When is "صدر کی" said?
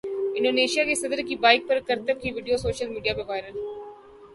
0.95-1.35